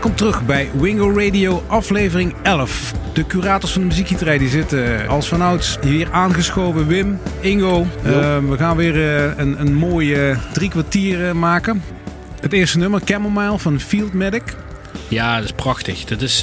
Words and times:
Welkom 0.00 0.18
terug 0.18 0.46
bij 0.46 0.70
Wingo 0.74 1.18
Radio 1.18 1.62
aflevering 1.66 2.34
11. 2.42 2.92
De 3.12 3.26
curators 3.26 3.72
van 3.72 3.80
de 3.80 3.88
muziekgieterij 3.88 4.38
die 4.38 4.48
zitten 4.48 5.08
als 5.08 5.28
vanouds 5.28 5.78
hier 5.82 6.12
aangeschoven. 6.12 6.86
Wim, 6.86 7.18
Ingo. 7.40 7.80
Uh, 7.80 8.38
we 8.38 8.56
gaan 8.56 8.76
weer 8.76 8.94
uh, 8.96 9.38
een, 9.38 9.60
een 9.60 9.74
mooie 9.74 10.38
drie 10.52 10.68
kwartier 10.68 11.20
uh, 11.20 11.32
maken. 11.32 11.82
Het 12.40 12.52
eerste 12.52 12.78
nummer, 12.78 13.00
Chamomile 13.04 13.58
van 13.58 13.80
Field 13.80 14.12
Medic. 14.12 14.56
Ja, 15.08 15.36
dat 15.36 15.44
is 15.44 15.52
prachtig. 15.52 16.04
Dat 16.04 16.22
is, 16.22 16.40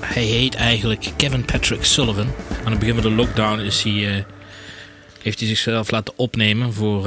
hij 0.00 0.22
heet 0.22 0.54
eigenlijk 0.54 1.12
Kevin 1.16 1.44
Patrick 1.44 1.84
Sullivan. 1.84 2.28
Aan 2.64 2.70
het 2.70 2.78
begin 2.78 2.94
van 2.94 3.04
de 3.10 3.16
lockdown 3.16 3.60
is 3.60 3.82
hij, 3.82 4.24
heeft 5.22 5.38
hij 5.38 5.48
zichzelf 5.48 5.90
laten 5.90 6.14
opnemen 6.16 6.72
voor 6.72 7.06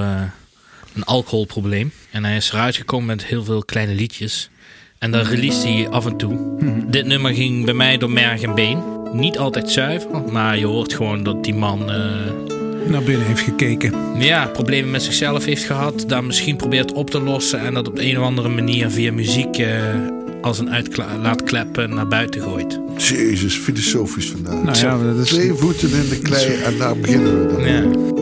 een 0.93 1.03
alcoholprobleem. 1.03 1.91
En 2.11 2.23
hij 2.25 2.35
is 2.35 2.51
eruit 2.51 2.75
gekomen 2.75 3.07
met 3.07 3.25
heel 3.25 3.43
veel 3.43 3.65
kleine 3.65 3.93
liedjes. 3.93 4.50
En 5.01 5.11
dan 5.11 5.21
release 5.21 5.67
hij 5.67 5.89
af 5.89 6.05
en 6.05 6.17
toe. 6.17 6.37
Dit 6.87 7.05
nummer 7.05 7.33
ging 7.33 7.65
bij 7.65 7.73
mij 7.73 7.97
door 7.97 8.11
merg 8.11 8.41
en 8.41 8.55
been. 8.55 8.83
Niet 9.13 9.37
altijd 9.37 9.69
zuiver, 9.69 10.21
maar 10.31 10.57
je 10.57 10.65
hoort 10.65 10.93
gewoon 10.93 11.23
dat 11.23 11.43
die 11.43 11.55
man. 11.55 11.81
Uh, 11.81 11.95
naar 12.89 13.03
binnen 13.03 13.27
heeft 13.27 13.41
gekeken. 13.41 13.93
Ja, 14.17 14.45
problemen 14.45 14.91
met 14.91 15.03
zichzelf 15.03 15.45
heeft 15.45 15.63
gehad. 15.63 16.03
Daar 16.07 16.23
misschien 16.23 16.55
probeert 16.55 16.93
op 16.93 17.09
te 17.09 17.21
lossen. 17.21 17.59
En 17.59 17.73
dat 17.73 17.87
op 17.87 17.95
de 17.95 18.05
een 18.05 18.19
of 18.19 18.25
andere 18.25 18.49
manier 18.49 18.89
via 18.89 19.11
muziek 19.11 19.57
uh, 19.57 19.67
als 20.41 20.59
een 20.59 20.69
uitlaatklep 20.69 21.87
naar 21.87 22.07
buiten 22.07 22.41
gooit. 22.41 22.79
Jezus, 22.97 23.55
filosofisch 23.55 24.29
vandaag. 24.29 24.63
Nou 24.63 24.77
ja, 24.77 25.13
dat 25.13 25.23
is... 25.23 25.29
Twee 25.29 25.53
voeten 25.53 25.91
in 25.93 26.09
de 26.09 26.19
klei 26.19 26.53
en 26.53 26.77
daar 26.77 26.97
beginnen 26.97 27.47
we 27.47 27.53
dan. 27.53 27.63
Ja. 27.63 28.20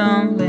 some 0.00 0.39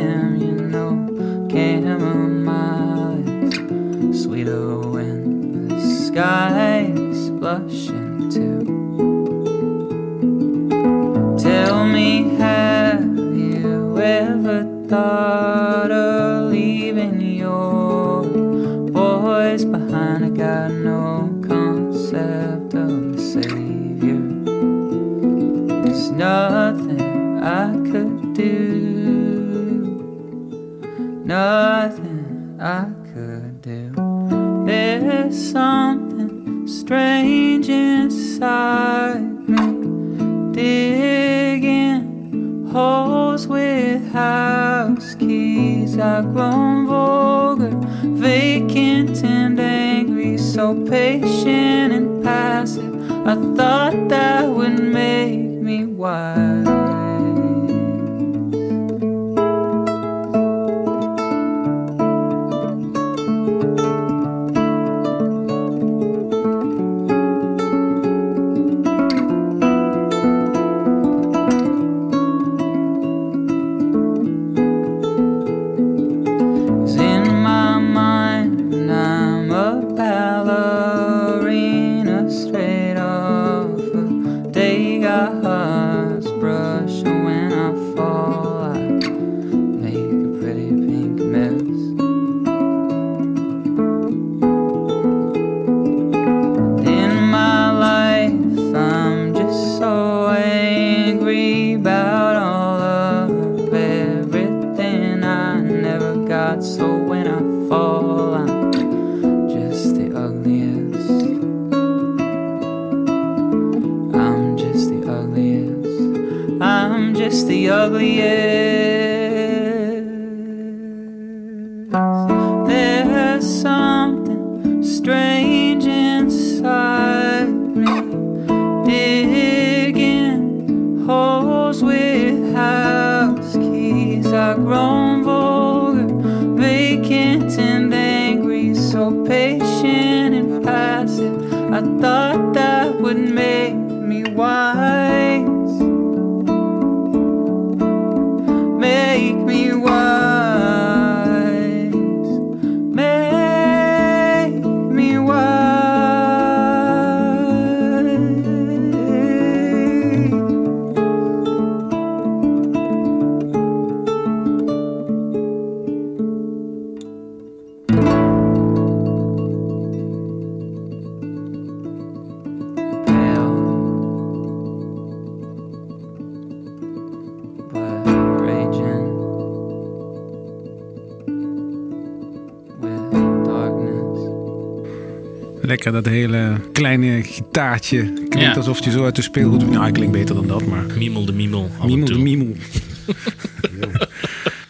Lekker 185.84 186.04
dat 186.04 186.14
hele 186.14 186.60
kleine 186.74 187.24
gitaartje. 187.24 188.00
Klinkt 188.14 188.40
Ja. 188.40 188.54
alsof 188.54 188.84
je 188.84 188.92
zo 188.92 189.04
uit 189.04 189.16
de 189.16 189.22
speelgoed... 189.22 189.70
Nou, 189.70 189.82
hij 189.82 189.92
klinkt 189.92 190.12
beter 190.12 190.36
dan 190.36 190.48
dat, 190.48 190.66
maar... 190.66 190.84
Miemel 190.98 191.26
de 191.26 191.34
miemel. 191.34 191.72
Miemel 191.86 192.06
de 192.06 192.14
toe. 192.14 192.22
miemel. 192.22 192.56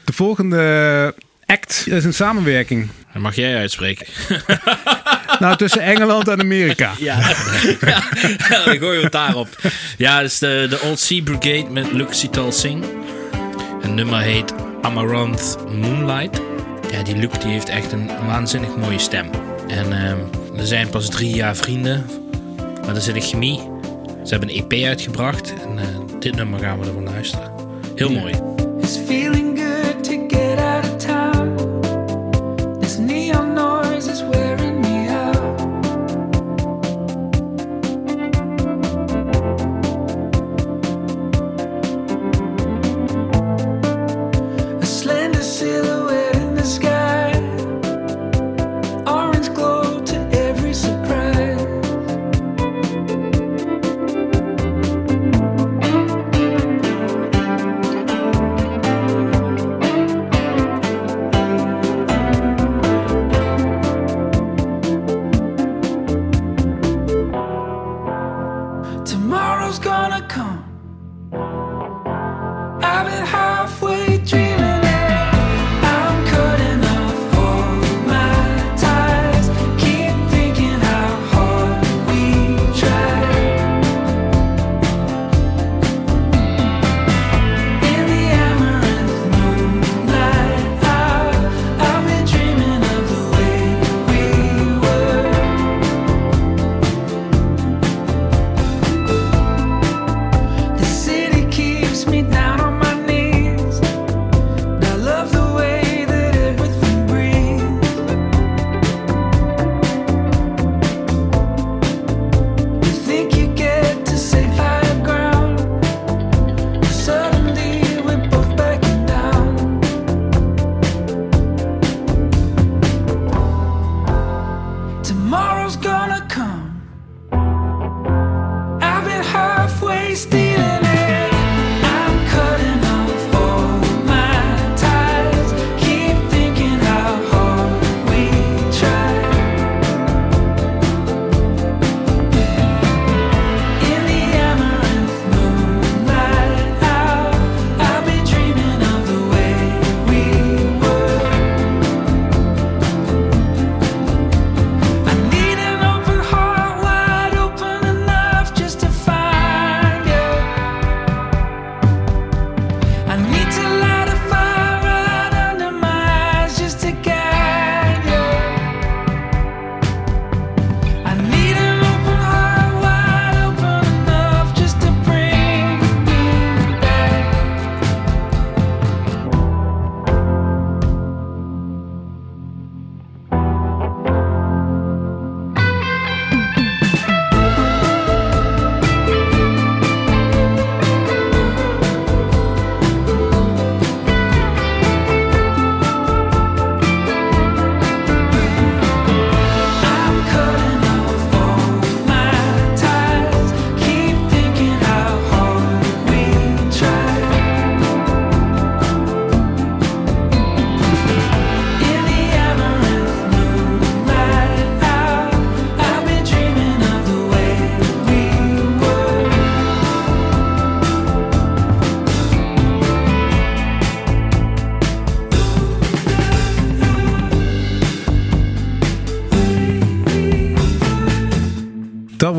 De 0.06 0.14
volgende 0.14 1.14
act 1.46 1.84
is 1.88 2.04
een 2.04 2.14
samenwerking. 2.14 2.88
Dat 3.14 3.22
mag 3.22 3.36
jij 3.36 3.56
uitspreken. 3.56 4.06
Nou, 5.40 5.58
tussen 5.58 5.82
Engeland 5.82 6.28
en 6.28 6.40
Amerika. 6.40 6.92
Ja, 7.00 7.18
ja. 7.82 8.00
gooien 8.00 8.80
we 8.98 9.00
het 9.04 9.12
daarop. 9.12 9.48
Ja, 9.98 10.18
het 10.22 10.32
is 10.32 10.40
de, 10.40 10.68
de 10.70 10.80
Old 10.82 11.00
Sea 11.00 11.24
Brigade 11.24 11.66
met 11.72 11.92
Luxie 11.92 12.30
Singh. 12.50 12.86
Het 13.82 13.94
nummer 13.94 14.20
heet 14.20 14.54
Amaranth 14.82 15.58
Moonlight. 15.82 16.42
Ja, 16.92 17.04
die 17.04 17.16
Luc 17.16 17.30
die 17.40 17.52
heeft 17.52 17.70
echt 17.70 17.92
een 17.92 18.08
waanzinnig 18.28 18.76
mooie 18.78 19.00
stem. 19.00 19.30
En 19.68 20.06
ehm, 20.06 20.18
we 20.62 20.68
zijn 20.68 20.90
pas 20.90 21.10
drie 21.10 21.36
jaar 21.36 21.56
vrienden. 21.56 22.06
Maar 22.86 22.96
er 22.96 23.02
zit 23.02 23.16
een 23.16 23.22
chemie. 23.22 23.60
Ze 24.24 24.30
hebben 24.30 24.50
een 24.50 24.70
EP 24.70 24.84
uitgebracht. 24.86 25.54
En 25.54 25.80
eh, 25.80 25.86
dit 26.20 26.36
nummer 26.36 26.60
gaan 26.60 26.80
we 26.80 26.86
ervan 26.86 27.04
luisteren. 27.04 27.52
Heel 27.96 28.12
mooi. 28.12 28.34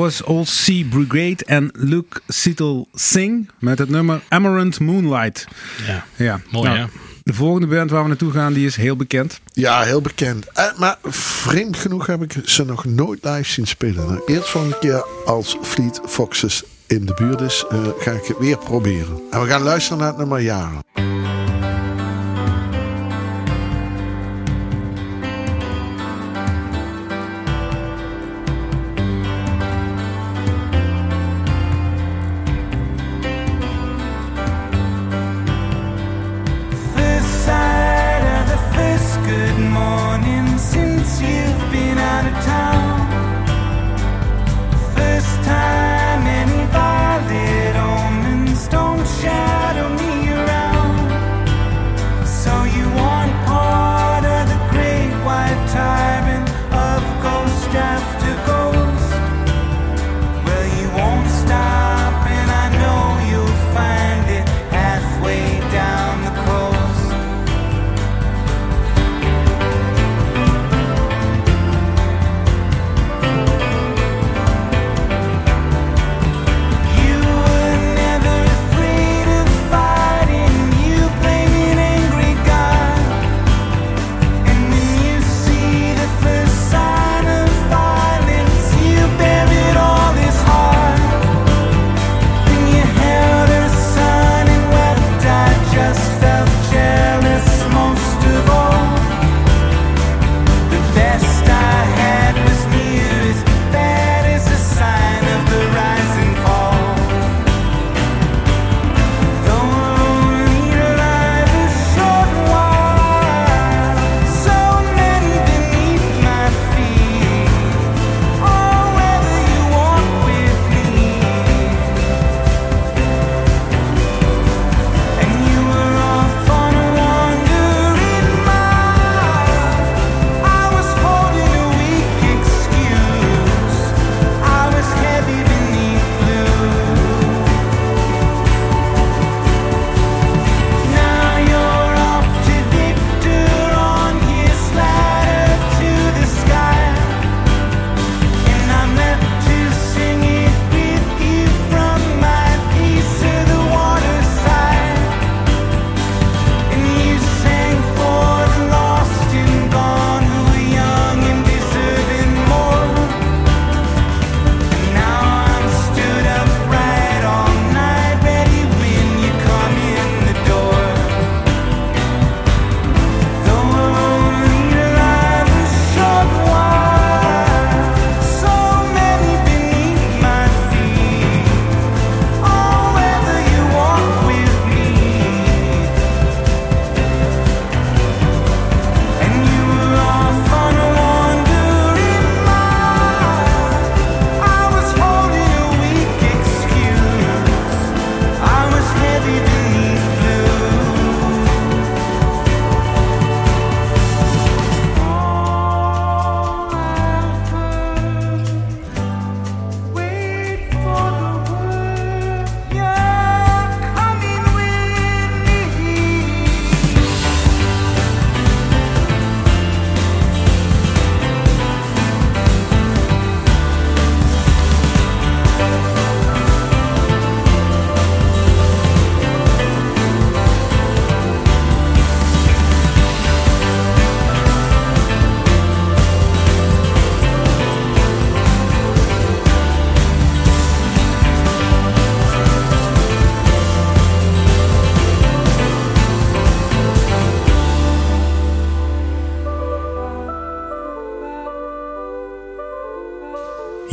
Was 0.02 0.22
Old 0.22 0.48
Sea 0.48 0.84
Brigade 0.90 1.44
en 1.44 1.70
Luke 1.72 2.20
Seatle 2.28 2.86
Singh 2.94 3.48
met 3.58 3.78
het 3.78 3.88
nummer 3.88 4.20
Amaranth 4.28 4.80
Moonlight. 4.80 5.46
Ja, 5.86 6.04
Ja, 6.16 6.40
mooi 6.50 6.68
nou, 6.68 6.78
hè? 6.80 6.84
De 7.22 7.34
volgende 7.34 7.66
band 7.66 7.90
waar 7.90 8.02
we 8.02 8.08
naartoe 8.08 8.32
gaan, 8.32 8.52
die 8.52 8.66
is 8.66 8.76
heel 8.76 8.96
bekend. 8.96 9.40
Ja, 9.52 9.82
heel 9.82 10.00
bekend. 10.00 10.46
Eh, 10.52 10.78
maar 10.78 10.98
vreemd 11.02 11.76
genoeg 11.76 12.06
heb 12.06 12.22
ik 12.22 12.34
ze 12.44 12.64
nog 12.64 12.84
nooit 12.84 13.24
live 13.24 13.50
zien 13.50 13.66
spelen. 13.66 14.06
Nou, 14.06 14.22
eerst 14.26 14.48
volgende 14.48 14.78
keer 14.78 15.06
als 15.24 15.56
Fleet 15.62 16.00
Foxes 16.06 16.62
in 16.86 17.06
de 17.06 17.14
buurt 17.14 17.40
is, 17.40 17.64
eh, 17.70 17.78
ga 17.98 18.10
ik 18.10 18.24
het 18.24 18.38
weer 18.38 18.58
proberen. 18.58 19.20
En 19.30 19.40
we 19.40 19.46
gaan 19.46 19.62
luisteren 19.62 19.98
naar 19.98 20.08
het 20.08 20.16
nummer 20.16 20.40
Jaren. 20.40 21.11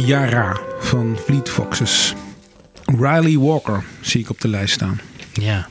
Yara 0.10 0.60
van 0.80 1.18
Fleet 1.26 1.50
Foxes. 1.50 2.14
Riley 2.86 3.38
Walker 3.38 3.84
zie 4.02 4.20
ik 4.20 4.30
op 4.30 4.42
de 4.42 4.48
lijst 4.48 4.74
staan. 4.74 5.02
Ja. 5.34 5.70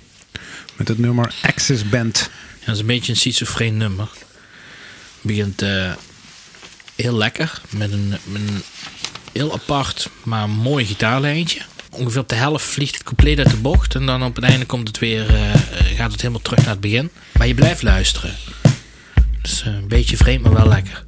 Met 0.76 0.88
het 0.88 0.98
nummer 0.98 1.34
Access 1.42 1.88
Band. 1.88 2.30
Ja, 2.58 2.66
dat 2.66 2.74
is 2.74 2.80
een 2.80 2.86
beetje 2.86 3.12
een 3.12 3.18
schizofreen 3.18 3.76
nummer. 3.76 4.08
Het 4.12 5.22
begint 5.22 5.62
eh, 5.62 5.92
heel 6.96 7.16
lekker. 7.16 7.60
Met 7.70 7.92
een, 7.92 8.08
met 8.08 8.40
een 8.48 8.62
heel 9.32 9.52
apart, 9.52 10.10
maar 10.22 10.48
mooi 10.48 10.84
gitaarlijntje. 10.84 11.60
Ongeveer 11.90 12.20
op 12.20 12.28
de 12.28 12.34
helft 12.34 12.64
vliegt 12.64 12.94
het 12.94 13.04
compleet 13.04 13.38
uit 13.38 13.50
de 13.50 13.56
bocht. 13.56 13.94
En 13.94 14.06
dan 14.06 14.22
op 14.22 14.34
het 14.34 14.44
einde 14.44 14.66
komt 14.66 14.88
het 14.88 14.98
weer, 14.98 15.34
eh, 15.34 15.54
eh, 15.54 15.60
gaat 15.96 16.12
het 16.12 16.20
helemaal 16.20 16.42
terug 16.42 16.58
naar 16.58 16.70
het 16.70 16.80
begin. 16.80 17.10
Maar 17.32 17.46
je 17.46 17.54
blijft 17.54 17.82
luisteren. 17.82 18.34
Dus 19.42 19.62
eh, 19.62 19.72
een 19.72 19.88
beetje 19.88 20.16
vreemd, 20.16 20.42
maar 20.42 20.54
wel 20.54 20.68
lekker. 20.68 21.06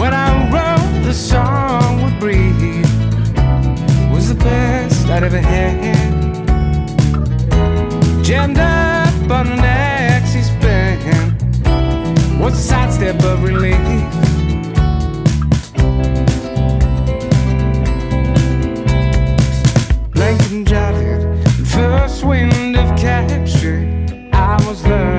When 0.00 0.14
I 0.14 0.28
wrote 0.50 1.04
the 1.04 1.12
song 1.12 2.02
with 2.02 2.18
breathe 2.18 2.86
was 4.10 4.28
the 4.30 4.34
best 4.34 5.06
I'd 5.08 5.24
ever 5.24 5.38
had. 5.38 5.94
Jammed 8.24 8.56
up 8.56 9.30
on 9.30 9.46
an 9.48 9.58
axis 9.58 10.48
band. 10.62 11.42
What's 12.40 12.58
a 12.58 12.62
sidestep 12.62 13.22
of 13.24 13.42
relief? 13.42 13.76
blanket 20.14 20.50
and 20.52 20.66
jotted. 20.66 21.20
First 21.68 22.24
wind 22.24 22.76
of 22.76 22.88
capture. 22.98 23.80
I 24.32 24.56
was 24.66 24.82
learned 24.86 25.09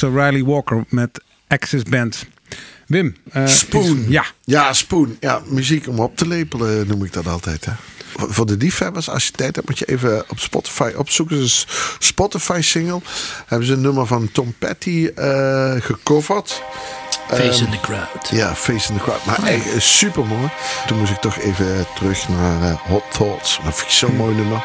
was 0.00 0.10
Riley 0.12 0.44
Walker 0.44 0.84
met 0.88 1.22
Access 1.48 1.82
Band. 1.82 2.26
Wim. 2.86 3.16
eh, 3.32 3.46
Spoon. 3.46 3.98
is- 3.98 4.08
ja. 4.08 4.24
Ja, 4.44 4.72
Spoon. 4.72 5.16
Ja, 5.20 5.40
muziek 5.46 5.88
om 5.88 5.98
op 5.98 6.16
te 6.16 6.26
lepelen 6.26 6.86
noem 6.86 7.04
ik 7.04 7.12
dat 7.12 7.26
altijd. 7.26 7.64
Hè. 7.64 7.72
Voor 8.14 8.46
de 8.46 8.56
liefhebbers, 8.56 9.08
als 9.10 9.26
je 9.26 9.32
tijd 9.32 9.54
hebt, 9.56 9.68
moet 9.68 9.78
je 9.78 9.84
even 9.84 10.24
op 10.28 10.38
Spotify 10.38 10.92
opzoeken. 10.96 11.36
Dus 11.36 11.66
Spotify 11.98 12.60
single. 12.62 13.00
Hebben 13.46 13.66
ze 13.66 13.72
een 13.72 13.80
nummer 13.80 14.06
van 14.06 14.32
Tom 14.32 14.54
Petty 14.58 15.10
eh, 15.14 15.74
gecoverd. 15.78 16.62
Face 17.28 17.64
in 17.64 17.70
the 17.70 17.80
crowd. 17.80 18.28
Ja, 18.30 18.54
Face 18.54 18.92
in 18.92 18.98
the 18.98 19.02
Crowd. 19.04 19.24
Maar 19.24 19.42
echt 19.42 19.82
super 19.82 20.26
mooi. 20.26 20.48
Toen 20.86 20.98
moest 20.98 21.10
ik 21.12 21.16
toch 21.18 21.38
even 21.38 21.86
terug 21.94 22.28
naar 22.28 22.62
eh, 22.70 22.80
Hot 22.80 23.04
Thoughts. 23.12 23.60
Dat 23.64 23.74
vind 23.74 23.90
ik 23.90 23.96
zo'n 23.96 24.16
mooi 24.16 24.34
nummer. 24.34 24.64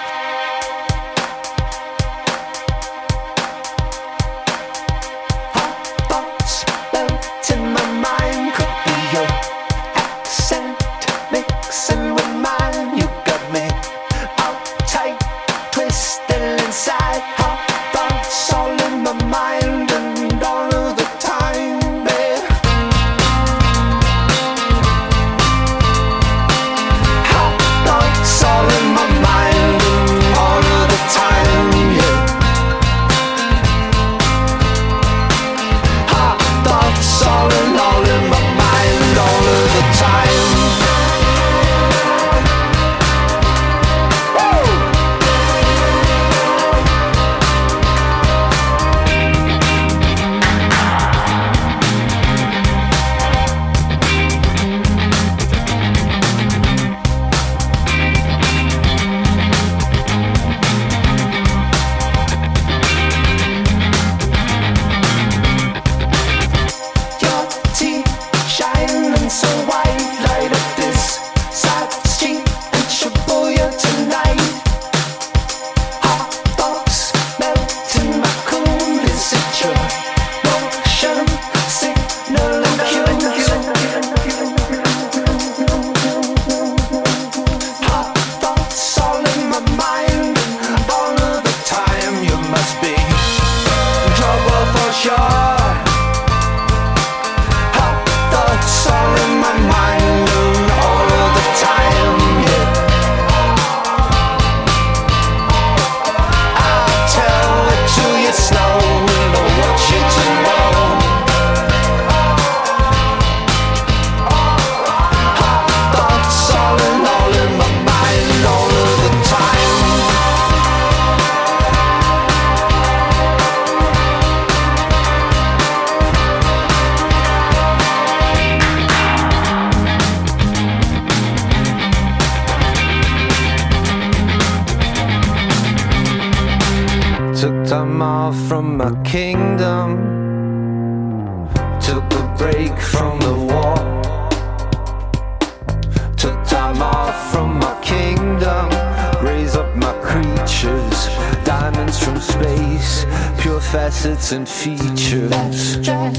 Creatures. 150.96 151.46
Diamonds 151.46 152.00
from 152.00 152.20
space. 152.20 153.06
Pure 153.40 153.62
facets 153.62 154.32
and 154.32 154.48
features. 154.48 155.78
Jack, 155.78 156.14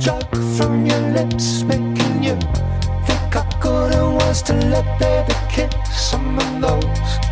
drug 0.00 0.28
from 0.56 0.86
your 0.86 1.00
lips, 1.12 1.62
making 1.62 2.22
you 2.22 2.36
think 3.06 3.34
how 3.34 3.46
good 3.60 3.92
it 3.92 4.24
was 4.24 4.42
to 4.42 4.54
let 4.54 4.98
baby 4.98 5.34
kiss 5.48 6.10
some 6.10 6.38
of 6.38 6.60
those 6.60 7.31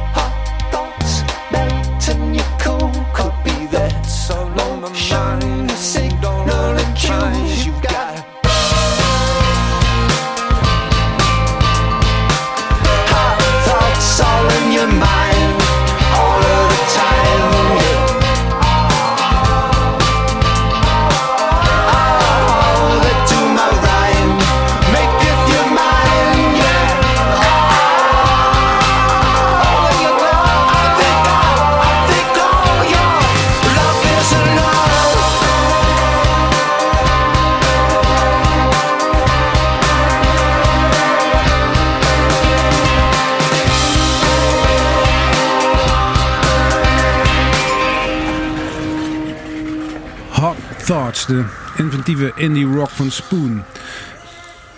De 51.26 51.44
inventieve 51.76 52.32
indie 52.36 52.66
rock 52.66 52.90
van 52.90 53.10
Spoon. 53.10 53.62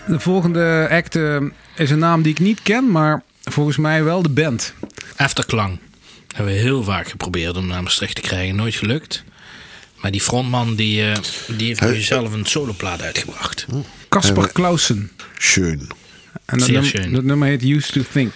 De 0.07 0.19
volgende 0.19 0.87
act 0.91 1.15
eh, 1.15 1.37
is 1.75 1.89
een 1.89 1.99
naam 1.99 2.21
die 2.21 2.31
ik 2.31 2.39
niet 2.39 2.61
ken, 2.61 2.91
maar 2.91 3.23
volgens 3.43 3.77
mij 3.77 4.03
wel 4.03 4.21
de 4.21 4.29
band. 4.29 4.73
Afterklang. 5.15 5.79
Hebben 6.35 6.53
we 6.53 6.59
heel 6.59 6.83
vaak 6.83 7.07
geprobeerd 7.09 7.57
om 7.57 7.67
naar 7.67 7.83
Maastricht 7.83 8.15
te 8.15 8.21
krijgen. 8.21 8.55
Nooit 8.55 8.75
gelukt. 8.75 9.23
Maar 10.01 10.11
die 10.11 10.21
frontman 10.21 10.75
die, 10.75 11.09
eh, 11.11 11.15
die 11.57 11.67
heeft 11.67 11.81
nu 11.81 11.95
zelf 12.01 12.33
een 12.33 12.45
soloplaat 12.45 13.01
uitgebracht. 13.01 13.65
Casper 14.09 14.51
Clausen. 14.51 15.11
Schön. 15.37 15.87
En 16.45 16.57
dat, 16.57 16.67
Zeer 16.67 16.75
num- 16.81 16.85
schön. 16.89 17.11
dat 17.13 17.23
nummer 17.23 17.47
heet 17.47 17.63
Used 17.63 17.91
to 17.93 18.01
Think. 18.11 18.33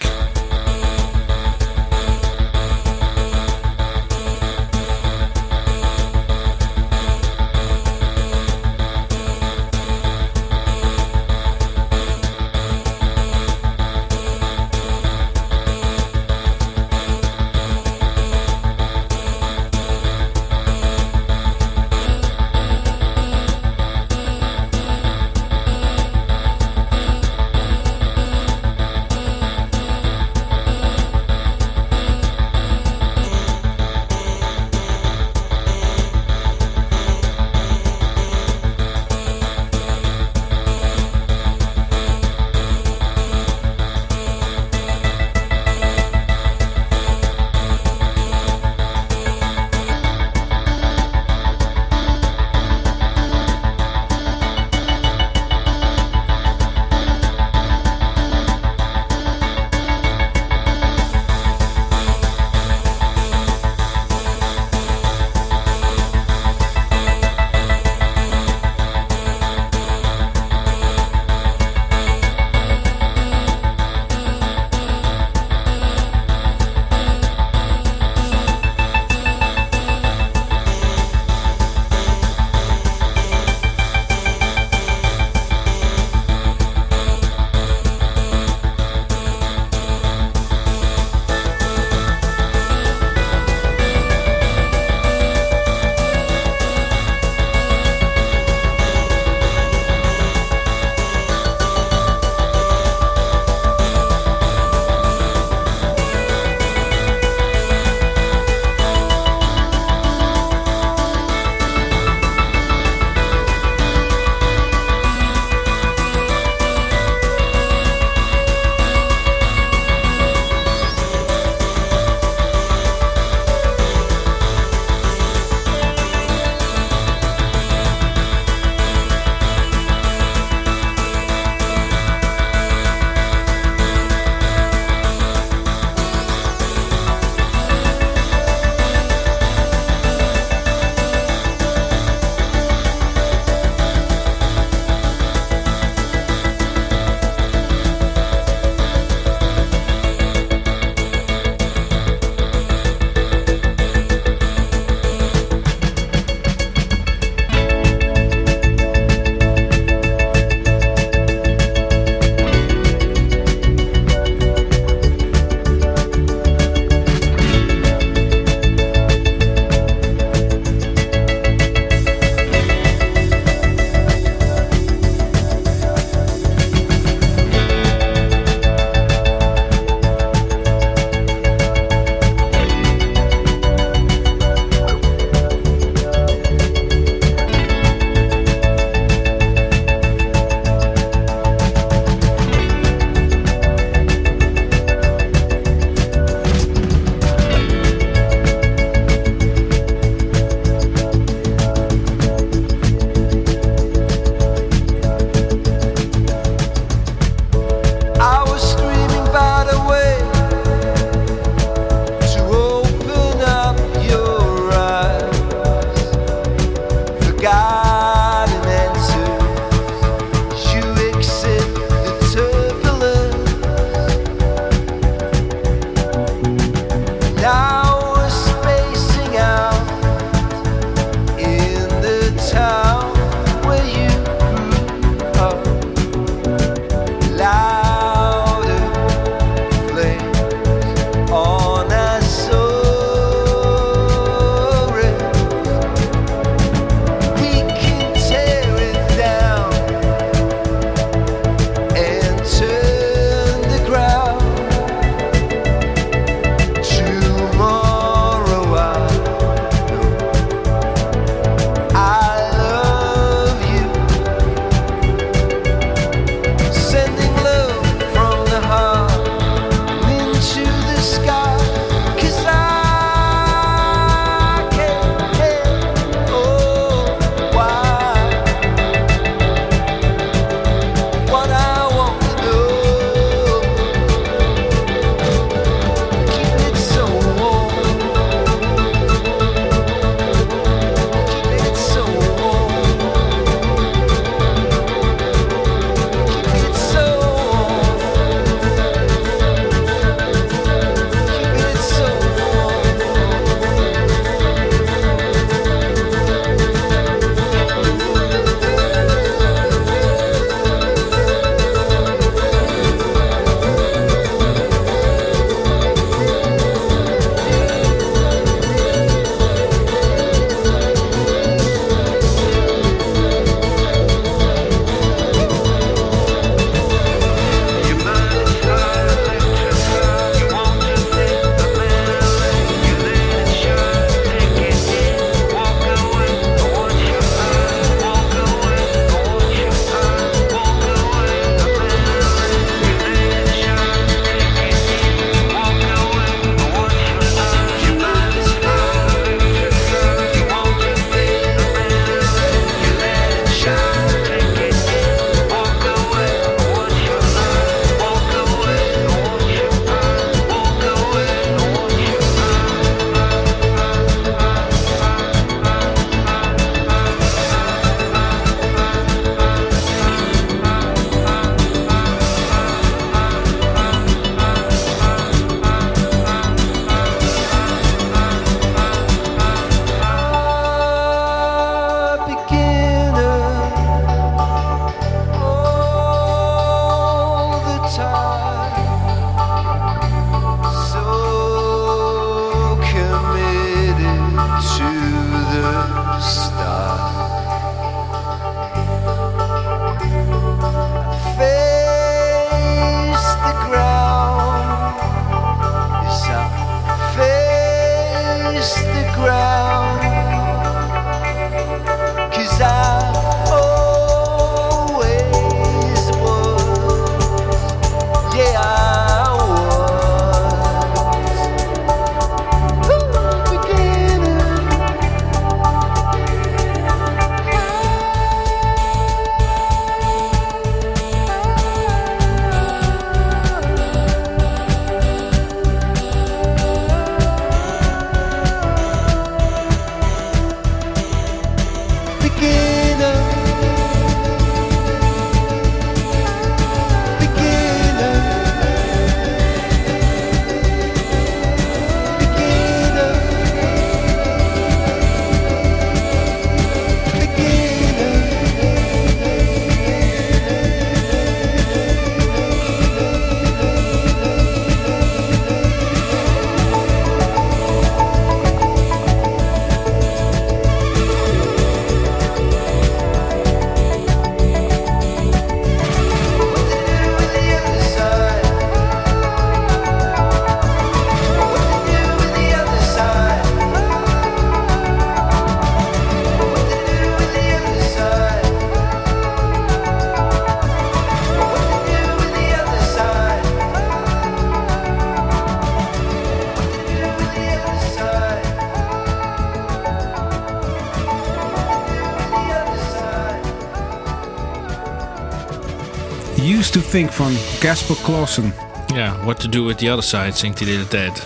Think 506.90 507.12
van 507.12 507.32
Casper 507.58 507.96
Clausen. 508.02 508.54
Ja, 508.94 509.16
What 509.24 509.40
to 509.40 509.48
Do 509.48 509.64
with 509.64 509.78
the 509.78 509.90
Other 509.90 510.02
Side 510.02 510.32
zingt 510.36 510.58
hij 510.58 510.66
de 510.68 510.72
hele 510.74 510.88
tijd. 510.88 511.22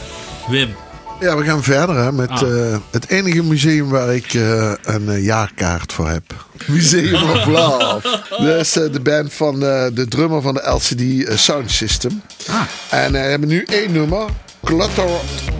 Wim. 0.48 0.68
Ja, 1.20 1.36
we 1.36 1.44
gaan 1.44 1.62
verder 1.62 1.96
hè, 1.96 2.12
met 2.12 2.30
Ah. 2.30 2.42
eh, 2.72 2.76
het 2.90 3.08
enige 3.08 3.42
museum 3.42 3.88
waar 3.88 4.14
ik 4.14 4.34
eh, 4.34 4.72
een 4.82 5.08
eh, 5.08 5.24
jaarkaart 5.24 5.92
voor 5.92 6.08
heb. 6.08 6.22
Museum 6.66 7.14
of 7.30 7.46
Love. 7.56 8.20
Dat 8.28 8.60
is 8.60 8.72
de 8.72 9.00
band 9.02 9.32
van 9.32 9.54
eh, 9.54 9.84
de 9.92 10.06
drummer 10.08 10.42
van 10.42 10.54
de 10.54 10.70
LCD 10.70 11.38
Sound 11.40 11.70
System. 11.70 12.22
Ah. 12.50 12.60
En 12.90 13.14
eh, 13.14 13.22
hebben 13.22 13.48
nu 13.48 13.64
één 13.70 13.92
nummer. 13.92 14.24
Cluttered 14.64 15.10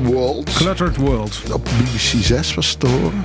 World. 0.02 0.50
Cluttered 0.52 0.96
World. 0.96 1.40
Op 1.52 1.64
BBC 1.64 2.24
6 2.24 2.54
was 2.54 2.68
het 2.68 2.80
te 2.80 2.86
horen. 2.86 3.24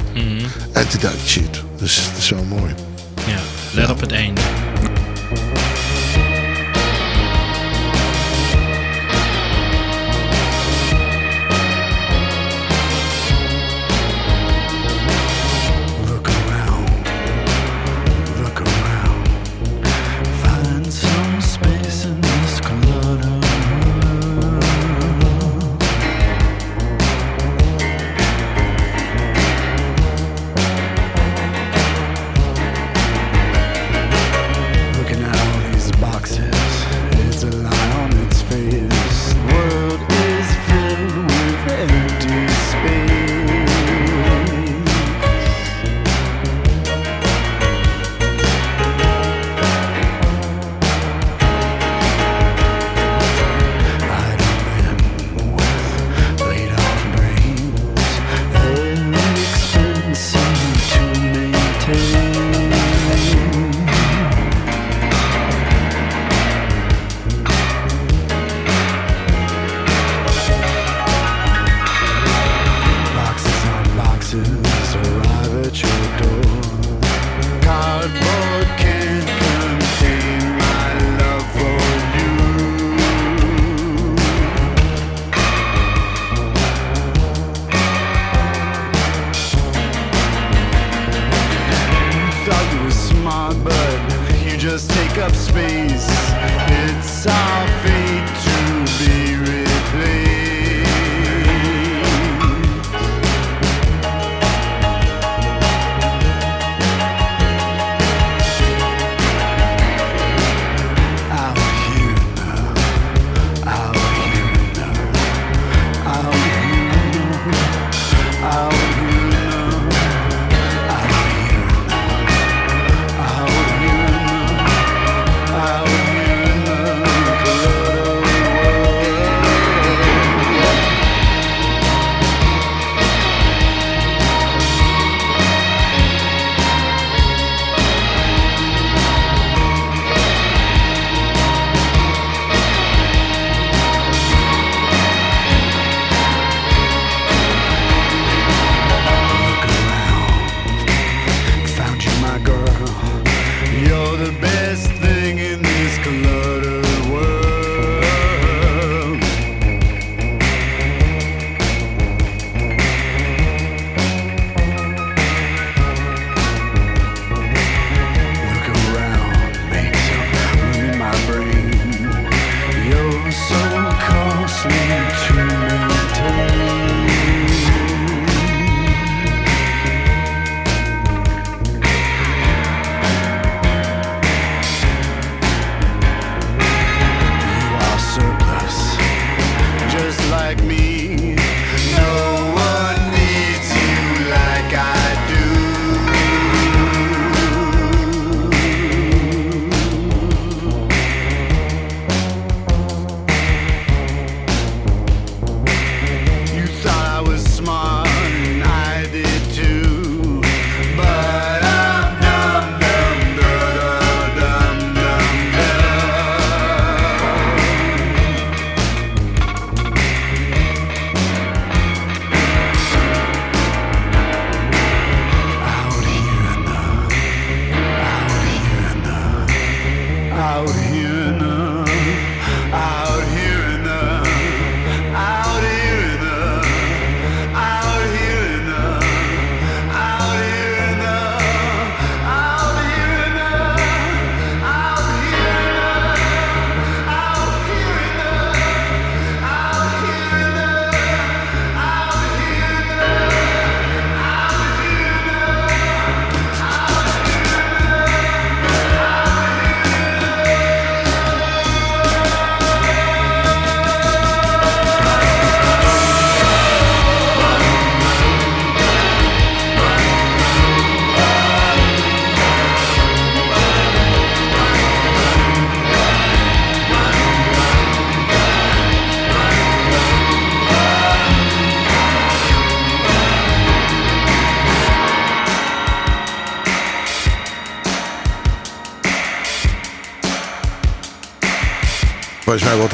En 0.74 0.88
toen 0.88 1.00
dacht 1.02 1.13
ik, 1.13 1.20
shit, 1.28 1.62
dus 1.78 1.96
dat 2.12 2.18
is 2.22 2.30
wel 2.30 2.44
mooi. 2.44 2.74
Ja, 3.28 3.40
let 3.74 3.90
op 3.90 4.00
het 4.02 4.12
einde. 4.12 4.42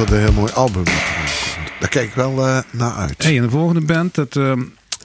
Het 0.04 0.14
een 0.14 0.20
heel 0.20 0.34
mooi 0.34 0.52
album. 0.52 0.84
Daar 1.80 1.90
kijk 1.90 2.08
ik 2.08 2.16
wel 2.16 2.48
eh, 2.48 2.58
naar 2.72 2.94
uit. 2.94 3.24
Hey, 3.24 3.38
en 3.38 3.44
de 3.44 3.50
volgende 3.50 3.82
band, 3.82 4.16
dat, 4.16 4.36
ehm, 4.36 4.62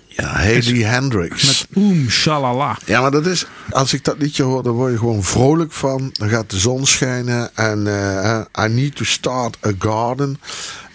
Ja, 0.09 0.27
Haley 0.27 0.83
Hendrix. 0.83 1.47
met 1.47 1.67
Oem 1.83 2.11
Shalala. 2.11 2.79
Ja, 2.85 3.01
maar 3.01 3.11
dat 3.11 3.27
is, 3.27 3.47
als 3.71 3.93
ik 3.93 4.05
dat 4.05 4.17
liedje 4.19 4.43
hoor, 4.43 4.63
dan 4.63 4.73
word 4.73 4.93
je 4.93 4.99
gewoon 4.99 5.23
vrolijk 5.23 5.73
van. 5.73 6.11
Dan 6.13 6.29
gaat 6.29 6.51
de 6.51 6.59
zon 6.59 6.87
schijnen 6.87 7.57
en 7.57 7.87
eh, 7.87 8.65
I 8.65 8.69
need 8.69 8.97
to 8.97 9.05
start 9.05 9.57
a 9.67 9.71
garden. 9.79 10.41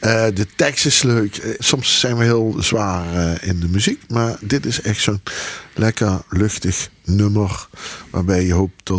Eh, 0.04 0.26
de 0.34 0.48
tekst 0.56 0.86
is 0.86 1.04
leuk. 1.04 1.36
Eh, 1.36 1.52
Soms 1.60 2.00
zijn 2.00 2.18
we 2.18 2.24
heel 2.24 2.56
zwaar 2.60 3.14
eh, 3.16 3.48
in 3.50 3.60
de 3.60 3.68
muziek, 3.70 4.02
maar 4.08 4.36
dit 4.42 4.66
is 4.66 4.82
echt 4.82 5.02
zo'n 5.02 5.22
lekker 5.74 6.22
luchtig 6.30 6.90
nummer 7.06 7.68
waarbij 8.10 8.46
je 8.46 8.54
hoopt 8.54 8.90
eh, 8.90 8.96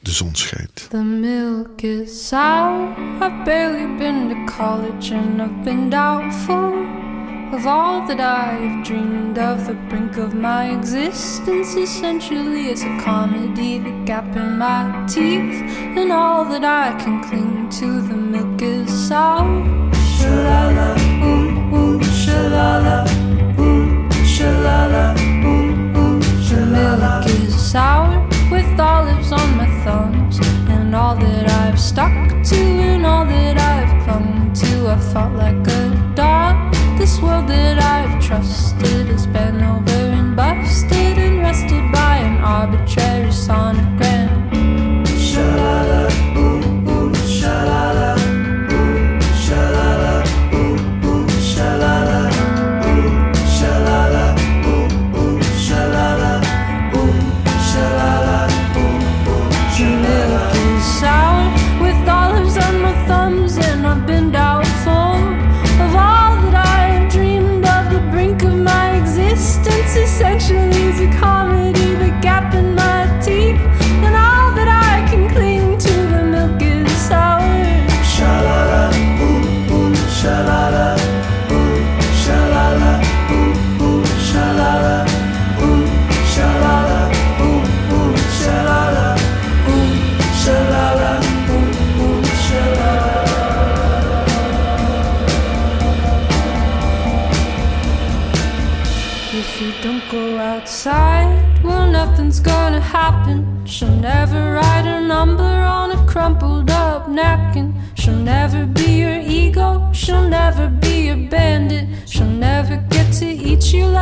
de 0.00 0.10
zon 0.10 0.34
schijnt. 0.34 0.86
The 0.90 0.96
milk 0.96 1.80
is 1.80 2.28
sour. 2.28 2.88
I've 3.20 3.42
barely 3.44 3.96
been 3.98 4.28
to 4.28 4.54
college 4.56 5.14
and 5.14 5.40
I've 5.40 5.62
been 5.64 5.90
doubtful 5.90 6.72
of 7.52 7.64
all 7.66 8.06
that 8.06 8.18
I've 8.20 8.82
dreamed 8.84 9.38
of. 9.38 9.64
The 9.66 9.76
brink 9.88 10.16
of 10.16 10.32
my 10.32 10.76
existence 10.78 11.80
essentially 11.80 12.70
is 12.70 12.82
a 12.82 12.96
comedy. 13.04 13.82
The 13.82 14.02
gap 14.04 14.36
in 14.36 14.58
my 14.58 15.04
teeth 15.06 15.62
and 15.96 16.10
all 16.12 16.44
that 16.48 16.64
I 16.64 17.02
can 17.04 17.20
cling 17.28 17.68
to. 17.78 17.86
The 18.08 18.16
milk 18.16 18.60
is 18.62 19.06
sour. 19.08 19.86
Shalala, 20.18 20.86
ooh, 21.22 21.76
ooh, 21.78 22.00
shalala, 22.22 22.96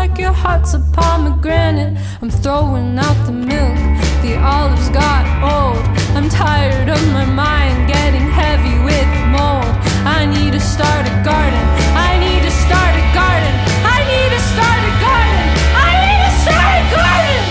like 0.07 0.19
your 0.19 0.33
heart's 0.33 0.75
a 0.75 0.79
pomegranate. 0.93 1.99
I'm 2.23 2.31
throwing 2.31 2.99
out 2.99 3.19
the 3.27 3.33
milk, 3.33 3.77
the 4.23 4.39
olives 4.39 4.89
got 4.91 5.25
old. 5.43 5.83
I'm 6.17 6.29
tired 6.29 6.89
of 6.89 7.01
my 7.13 7.25
mind 7.25 7.89
getting 7.89 8.29
heavy 8.41 8.79
with 8.89 9.11
mold. 9.35 9.73
I 10.07 10.27
need 10.27 10.53
to 10.53 10.61
start 10.61 11.07
a 11.07 11.15
garden, 11.25 11.65
I 12.09 12.19
need 12.25 12.43
to 12.49 12.53
start 12.65 12.95
a 13.03 13.05
garden, 13.21 13.55
I 13.97 13.99
need 14.13 14.31
to 14.37 14.41
start 14.53 14.81
a 14.91 14.95
garden, 15.07 15.47
I 15.89 15.91
need 16.05 16.21
to 16.27 16.33
start 16.45 16.77
a 16.83 16.87
garden. 16.97 17.45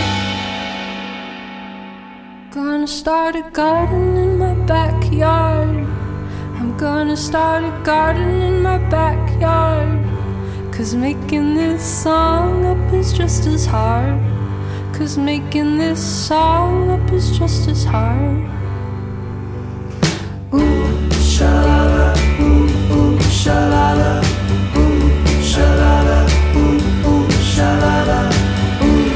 Gonna 2.51 2.87
start 2.87 3.35
a 3.35 3.43
garden 3.51 4.15
in 4.17 4.37
my 4.37 4.53
backyard. 4.65 5.75
I'm 6.57 6.77
gonna 6.77 7.17
start 7.17 7.63
a 7.65 7.71
garden 7.83 8.41
in 8.41 8.61
my 8.61 8.77
backyard. 8.89 10.04
Cause 10.75 10.93
making 10.93 11.55
this 11.55 11.81
song 12.03 12.65
up 12.65 12.93
is 12.93 13.13
just 13.13 13.45
as 13.47 13.65
hard. 13.65 14.19
Cause 14.93 15.17
making 15.17 15.77
this 15.77 16.03
song 16.27 16.89
up 16.91 17.13
is 17.13 17.37
just 17.37 17.69
as 17.69 17.85
hard. 17.85 18.43
Ooh, 20.53 21.07
shalala, 21.31 22.13
ooh, 22.41 22.67
ooh, 22.91 23.17
shalala, 23.31 24.21
ooh, 24.75 25.09
shalala, 25.39 26.27
ooh, 26.57 26.77
ooh, 27.07 27.29
ooh, 28.75 28.99
ooh, 28.99 29.15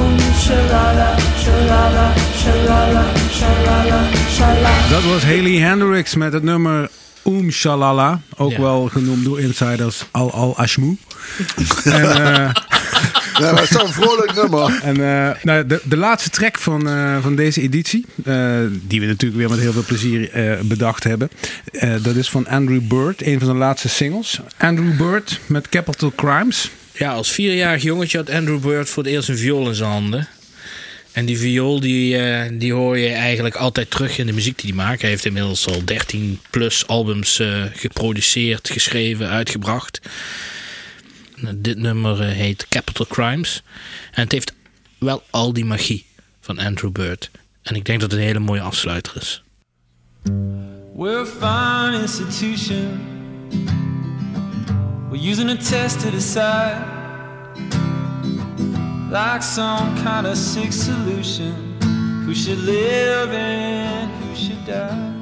ooh, 0.00 0.24
shalala, 0.40 1.08
shalala, 1.36 2.06
shalala. 2.40 3.19
Dat 4.90 5.04
was 5.04 5.22
Haley 5.22 5.56
Hendrix 5.56 6.14
met 6.14 6.32
het 6.32 6.42
nummer 6.42 6.88
Oem 7.24 7.50
Shalala. 7.50 8.20
Ook 8.36 8.50
Ja. 8.50 8.60
wel 8.60 8.88
genoemd 8.92 9.24
door 9.24 9.40
insiders 9.40 10.04
Al 10.10 10.32
Al 10.32 10.56
Ashmu. 10.56 10.96
en 11.84 12.24
eh, 12.34 12.50
Ja, 13.38 13.54
het 13.54 13.60
is 13.62 13.68
zo'n 13.68 13.88
vrolijk 13.92 14.34
nummer. 14.34 14.78
en 14.82 14.94
eh, 15.26 15.36
nou, 15.42 15.66
de, 15.66 15.80
de 15.84 15.96
laatste 15.96 16.30
track 16.30 16.58
van, 16.58 16.88
eh, 16.88 17.16
van 17.22 17.36
deze 17.36 17.60
editie, 17.60 18.04
eh, 18.24 18.34
die 18.82 19.00
we 19.00 19.06
natuurlijk 19.06 19.40
weer 19.40 19.50
met 19.50 19.58
heel 19.58 19.72
veel 19.72 19.84
plezier 19.86 20.30
eh, 20.30 20.60
bedacht 20.60 21.04
hebben, 21.04 21.30
eh, 21.72 21.90
dat 22.02 22.14
is 22.16 22.28
van 22.30 22.46
Andrew 22.46 22.80
Bird, 22.88 23.22
een 23.26 23.38
van 23.38 23.48
de 23.48 23.54
laatste 23.54 23.88
singles. 23.88 24.40
Andrew 24.58 24.96
Bird 24.96 25.40
met 25.46 25.68
Capital 25.68 26.12
Crimes. 26.16 26.70
Ja, 26.92 27.12
als 27.12 27.30
vierjarig 27.30 27.82
jongetje 27.82 28.18
had 28.18 28.30
Andrew 28.30 28.58
Bird 28.60 28.88
voor 28.90 29.02
het 29.02 29.12
eerst 29.12 29.28
een 29.28 29.36
viool 29.38 29.68
in 29.68 29.74
zijn 29.74 29.90
handen. 29.90 30.28
En 31.12 31.24
die 31.24 31.38
viool 31.38 31.80
die, 31.80 32.16
eh, 32.16 32.50
die 32.58 32.72
hoor 32.72 32.98
je 32.98 33.08
eigenlijk 33.08 33.54
altijd 33.54 33.90
terug 33.90 34.18
in 34.18 34.26
de 34.26 34.32
muziek 34.32 34.58
die 34.58 34.74
hij 34.74 34.84
maakt. 34.84 35.00
Hij 35.00 35.10
heeft 35.10 35.24
inmiddels 35.24 35.66
al 35.66 35.84
13 35.84 36.40
plus 36.50 36.86
albums 36.86 37.38
eh, 37.38 37.62
geproduceerd, 37.72 38.70
geschreven, 38.70 39.28
uitgebracht. 39.28 40.00
Dit 41.54 41.78
nummer 41.78 42.20
eh, 42.20 42.28
heet 42.28 42.68
Capital 42.68 43.06
Crimes. 43.06 43.62
En 44.12 44.22
het 44.22 44.32
heeft 44.32 44.52
wel 44.98 45.22
al 45.30 45.52
die 45.52 45.64
magie 45.64 46.06
van 46.40 46.58
Andrew 46.58 46.92
Bird. 46.92 47.30
En 47.62 47.74
ik 47.74 47.84
denk 47.84 48.00
dat 48.00 48.10
het 48.10 48.20
een 48.20 48.26
hele 48.26 48.38
mooie 48.38 48.60
afsluiter 48.60 49.16
is. 49.16 49.42
We're 50.94 51.20
a 51.20 51.26
fine 51.26 52.02
institution. 52.02 53.00
We're 55.10 55.30
using 55.30 55.50
a 55.50 55.56
test 55.56 56.00
to 56.00 56.10
decide, 56.10 56.99
like 59.10 59.42
some 59.42 59.96
kind 60.04 60.26
of 60.26 60.36
sick 60.36 60.72
solution, 60.72 61.52
who 62.24 62.32
should 62.32 62.58
live 62.58 63.30
and 63.32 64.10
who 64.22 64.36
should 64.36 64.64
die. 64.64 65.19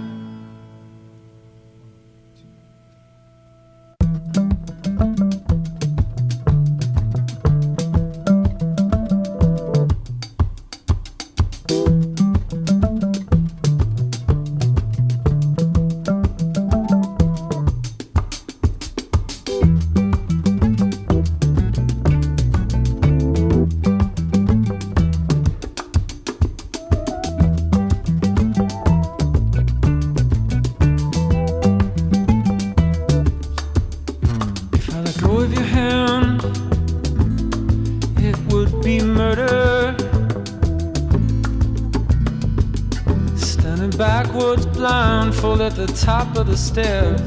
Of 46.58 46.64
the. 46.64 47.22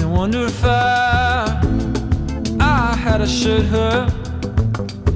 I 0.00 0.04
wonder 0.06 0.46
if 0.46 0.64
I, 0.64 1.60
I 2.58 2.96
had 2.96 3.20
a 3.20 3.28
shirt 3.28 3.64
her. 3.66 4.08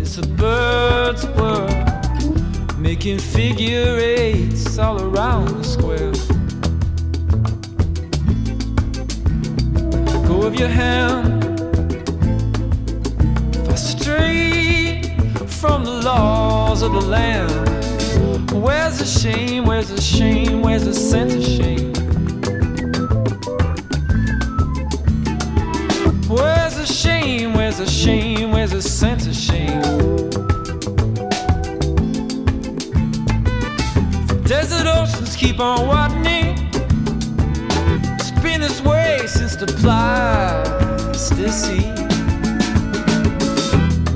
It's 0.00 0.18
a 0.18 0.26
bird's 0.26 1.26
world, 1.36 2.78
making 2.78 3.18
figure 3.18 3.98
eights 3.98 4.78
all 4.78 5.02
around 5.02 5.48
the 5.58 5.64
square. 5.64 6.12
Let 10.06 10.28
go 10.28 10.42
of 10.42 10.54
your 10.54 10.68
hand, 10.68 11.42
far 13.66 13.76
straight 13.76 15.18
from 15.48 15.84
the 15.84 16.02
laws 16.04 16.82
of 16.82 16.92
the 16.92 17.00
land. 17.00 17.63
Where's 18.64 18.98
the 18.98 19.04
shame? 19.04 19.66
Where's 19.66 19.90
the 19.90 20.00
shame? 20.00 20.62
Where's 20.62 20.86
the 20.86 20.94
sense 20.94 21.34
of 21.34 21.44
shame? 21.44 21.92
Where's 26.26 26.76
the 26.76 26.86
shame? 26.86 27.52
Where's 27.52 27.76
the 27.76 27.86
shame? 27.86 28.52
Where's 28.52 28.70
the 28.70 28.80
sense 28.80 29.26
of 29.26 29.34
shame? 29.34 29.82
Desert 34.44 34.86
oceans 34.86 35.36
keep 35.36 35.60
on 35.60 35.86
widening. 35.86 36.56
It's 38.18 38.30
been 38.40 38.62
this 38.62 38.80
way 38.80 39.26
since 39.26 39.56
the 39.56 39.66
plasticity. 39.82 41.82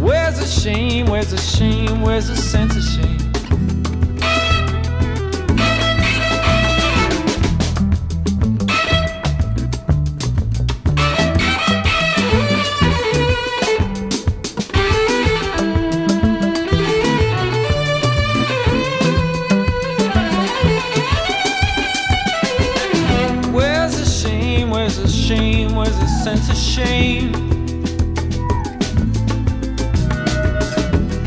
Where's 0.00 0.38
the 0.40 0.46
shame? 0.46 1.04
Where's 1.04 1.32
the 1.32 1.36
shame? 1.36 2.00
Where's 2.00 2.28
the 2.28 2.36
sense 2.36 2.76
of 2.76 2.82
shame? 2.82 3.07
Shame? 26.78 27.32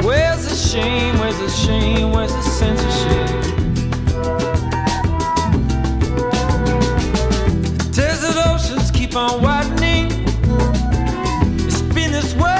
Where's 0.01 0.43
the 0.47 0.55
shame? 0.55 1.19
Where's 1.19 1.39
the 1.39 1.49
shame? 1.49 2.11
Where's 2.11 2.33
the 2.33 2.43
shame? 3.01 3.41
Desert 7.91 8.37
oceans 8.47 8.91
keep 8.91 9.15
on 9.15 9.41
widening. 9.41 10.05
It's 11.67 11.81
been 11.81 12.11
this 12.13 12.33
way 12.35 12.50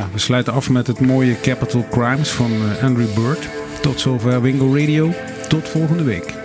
Ja, 0.00 0.08
we 0.12 0.18
sluiten 0.18 0.52
af 0.52 0.70
met 0.70 0.86
het 0.86 1.00
mooie 1.00 1.40
Capital 1.40 1.86
Crimes 1.90 2.30
van 2.30 2.50
eh, 2.52 2.84
Andrew 2.84 3.14
Bird. 3.14 3.48
Tot 3.80 4.00
zover 4.00 4.42
Wingo 4.42 4.74
Radio. 4.74 5.12
Tot 5.48 5.68
volgende 5.68 6.04
week. 6.04 6.39